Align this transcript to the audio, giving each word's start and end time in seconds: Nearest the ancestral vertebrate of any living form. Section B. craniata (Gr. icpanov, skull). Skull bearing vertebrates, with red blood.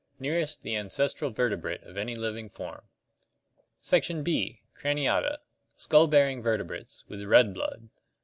Nearest 0.19 0.63
the 0.63 0.75
ancestral 0.75 1.29
vertebrate 1.29 1.83
of 1.83 1.95
any 1.95 2.15
living 2.15 2.49
form. 2.49 2.81
Section 3.81 4.23
B. 4.23 4.63
craniata 4.75 5.21
(Gr. 5.21 5.29
icpanov, 5.29 5.33
skull). 5.35 5.75
Skull 5.99 6.07
bearing 6.07 6.41
vertebrates, 6.41 7.03
with 7.07 7.21
red 7.21 7.53
blood. 7.53 7.89